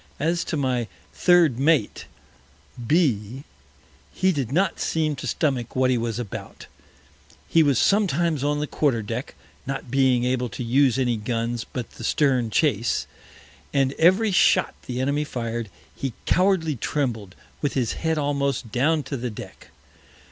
As 0.19 0.43
to 0.45 0.57
my 0.57 0.87
Third 1.13 1.59
Mate, 1.59 2.05
B 2.87 3.37
s, 3.37 3.43
he 4.11 4.31
did 4.31 4.51
not 4.51 4.79
seem 4.79 5.15
to 5.17 5.27
stomach 5.27 5.75
what 5.75 5.91
he 5.91 5.97
was 5.99 6.17
about; 6.17 6.65
he 7.47 7.61
was 7.61 7.77
sometimes 7.77 8.43
on 8.43 8.59
the 8.59 8.65
Quarter 8.65 9.03
Deck 9.03 9.35
(not 9.67 9.91
being 9.91 10.23
able 10.23 10.49
to 10.49 10.63
use 10.63 10.97
any 10.97 11.17
Guns 11.17 11.67
but 11.71 11.87
the 11.91 12.03
Stern 12.03 12.49
Chase) 12.49 13.05
and 13.75 13.93
every 13.99 14.31
Shot 14.31 14.73
the 14.87 14.99
Enemy 14.99 15.23
fir'd, 15.23 15.69
he 15.95 16.13
cowardly 16.25 16.77
trembled, 16.77 17.35
with 17.61 17.73
his 17.75 17.93
Head 17.93 18.17
almost 18.17 18.71
down 18.71 19.03
to 19.03 19.15
the 19.15 19.29
Deck. 19.29 19.69